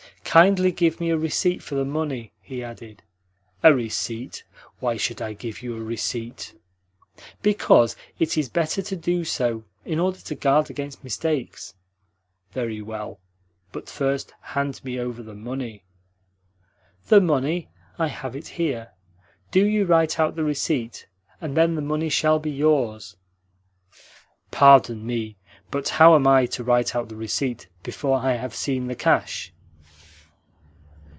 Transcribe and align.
"Kindly 0.31 0.71
give 0.71 1.01
me 1.01 1.09
a 1.09 1.17
receipt 1.17 1.61
for 1.61 1.75
the 1.75 1.83
money," 1.83 2.31
he 2.39 2.63
added. 2.63 3.03
"A 3.63 3.73
receipt? 3.73 4.45
Why 4.79 4.95
should 4.95 5.21
I 5.21 5.33
give 5.33 5.61
you 5.61 5.75
a 5.75 5.83
receipt?" 5.83 6.55
"Because 7.41 7.97
it 8.17 8.37
is 8.37 8.47
better 8.47 8.81
to 8.81 8.95
do 8.95 9.25
so, 9.25 9.65
in 9.83 9.99
order 9.99 10.19
to 10.19 10.35
guard 10.35 10.69
against 10.69 11.03
mistakes." 11.03 11.73
"Very 12.53 12.81
well; 12.81 13.19
but 13.73 13.89
first 13.89 14.31
hand 14.39 14.79
me 14.85 14.97
over 14.97 15.21
the 15.21 15.33
money." 15.35 15.83
"The 17.07 17.19
money? 17.19 17.67
I 17.99 18.07
have 18.07 18.33
it 18.33 18.47
here. 18.47 18.91
Do 19.51 19.65
you 19.65 19.83
write 19.83 20.17
out 20.17 20.37
the 20.37 20.45
receipt, 20.45 21.07
and 21.41 21.57
then 21.57 21.75
the 21.75 21.81
money 21.81 22.07
shall 22.07 22.39
be 22.39 22.51
yours." 22.51 23.17
"Pardon 24.49 25.05
me, 25.05 25.35
but 25.71 25.89
how 25.99 26.15
am 26.15 26.25
I 26.25 26.45
to 26.45 26.63
write 26.63 26.95
out 26.95 27.09
the 27.09 27.17
receipt 27.17 27.67
before 27.83 28.15
I 28.19 28.35
have 28.37 28.55
seen 28.55 28.87
the 28.87 28.95
cash?" 28.95 29.51